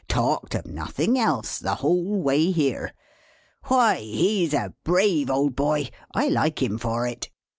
"Talked 0.07 0.55
of 0.55 0.65
nothing 0.65 1.19
else, 1.19 1.59
the 1.59 1.75
whole 1.75 2.19
way 2.23 2.45
here. 2.49 2.91
Why, 3.65 3.97
he's 3.97 4.51
a 4.51 4.73
brave 4.83 5.29
old 5.29 5.55
boy. 5.55 5.89
I 6.11 6.27
like 6.27 6.59
him 6.59 6.79
for 6.79 7.05
it!" 7.05 7.29